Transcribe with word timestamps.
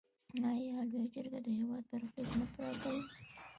آیا 0.49 0.77
لویه 0.91 1.11
جرګه 1.15 1.39
د 1.45 1.47
هیواد 1.59 1.83
برخلیک 1.91 2.31
نه 2.39 2.45
ټاکي؟ 2.55 2.97